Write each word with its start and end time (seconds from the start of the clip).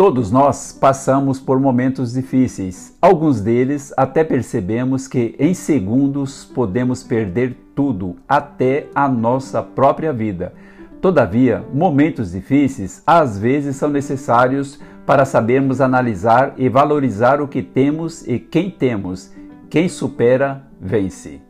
Todos 0.00 0.30
nós 0.30 0.72
passamos 0.72 1.38
por 1.38 1.60
momentos 1.60 2.14
difíceis. 2.14 2.96
Alguns 3.02 3.42
deles 3.42 3.92
até 3.98 4.24
percebemos 4.24 5.06
que 5.06 5.36
em 5.38 5.52
segundos 5.52 6.42
podemos 6.42 7.02
perder 7.02 7.54
tudo, 7.74 8.16
até 8.26 8.86
a 8.94 9.06
nossa 9.06 9.62
própria 9.62 10.10
vida. 10.10 10.54
Todavia, 11.02 11.62
momentos 11.74 12.32
difíceis 12.32 13.02
às 13.06 13.38
vezes 13.38 13.76
são 13.76 13.90
necessários 13.90 14.80
para 15.04 15.26
sabermos 15.26 15.82
analisar 15.82 16.54
e 16.56 16.66
valorizar 16.70 17.42
o 17.42 17.46
que 17.46 17.60
temos 17.60 18.26
e 18.26 18.38
quem 18.38 18.70
temos. 18.70 19.30
Quem 19.68 19.86
supera, 19.86 20.64
vence. 20.80 21.49